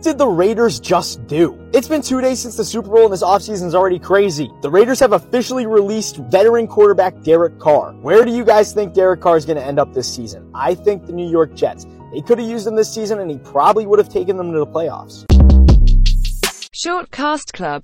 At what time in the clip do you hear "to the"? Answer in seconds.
14.52-14.66